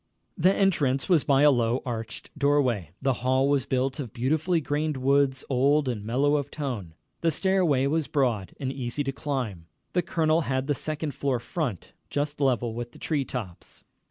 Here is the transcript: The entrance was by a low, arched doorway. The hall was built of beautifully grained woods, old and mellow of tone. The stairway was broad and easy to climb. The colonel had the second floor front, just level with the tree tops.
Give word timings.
The 0.35 0.51
entrance 0.51 1.07
was 1.07 1.23
by 1.23 1.43
a 1.43 1.51
low, 1.51 1.83
arched 1.85 2.31
doorway. 2.35 2.89
The 3.03 3.13
hall 3.21 3.47
was 3.47 3.67
built 3.67 3.99
of 3.99 4.13
beautifully 4.13 4.59
grained 4.59 4.97
woods, 4.97 5.45
old 5.47 5.87
and 5.87 6.03
mellow 6.03 6.37
of 6.37 6.49
tone. 6.49 6.95
The 7.19 7.29
stairway 7.29 7.85
was 7.85 8.07
broad 8.07 8.55
and 8.59 8.73
easy 8.73 9.03
to 9.03 9.11
climb. 9.11 9.67
The 9.93 10.01
colonel 10.01 10.41
had 10.41 10.65
the 10.65 10.73
second 10.73 11.13
floor 11.13 11.37
front, 11.39 11.93
just 12.09 12.41
level 12.41 12.73
with 12.73 12.93
the 12.93 12.97
tree 12.97 13.25
tops. 13.25 13.83